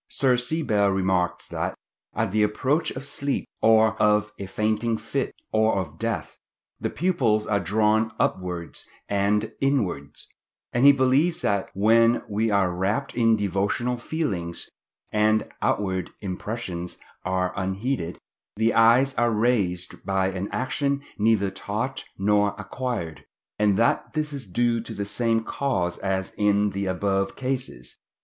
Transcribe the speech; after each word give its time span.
Sir 0.09 0.35
C. 0.35 0.63
Bell 0.63 0.89
remarks 0.89 1.47
that, 1.49 1.75
at 2.15 2.31
the 2.31 2.41
approach 2.41 2.89
of 2.89 3.05
sleep, 3.05 3.45
or 3.61 3.95
of 4.01 4.31
a 4.39 4.47
fainting 4.47 4.97
fit, 4.97 5.31
or 5.51 5.75
of 5.75 5.99
death, 5.99 6.39
the 6.79 6.89
pupils 6.89 7.45
are 7.45 7.59
drawn 7.59 8.11
upwards 8.19 8.87
and 9.07 9.51
inwards; 9.61 10.27
and 10.73 10.87
he 10.87 10.91
believes 10.91 11.43
that 11.43 11.69
"when 11.75 12.23
we 12.27 12.49
are 12.49 12.71
wrapt 12.73 13.13
in 13.13 13.35
devotional 13.37 13.95
feelings, 13.95 14.67
and 15.13 15.47
outward 15.61 16.09
impressions 16.19 16.97
are 17.23 17.53
unheeded, 17.55 18.17
the 18.55 18.73
eyes 18.73 19.13
are 19.19 19.29
raised 19.29 20.03
by 20.03 20.29
an 20.31 20.49
action 20.51 21.03
neither 21.19 21.51
taught 21.51 22.05
nor 22.17 22.55
acquired." 22.57 23.23
and 23.59 23.77
that 23.77 24.13
this 24.13 24.33
is 24.33 24.47
due 24.47 24.81
to 24.81 24.95
the 24.95 25.05
same 25.05 25.43
cause 25.43 25.99
as 25.99 26.33
in 26.39 26.71
the 26.71 26.87
above 26.87 27.35
cases. 27.35 27.95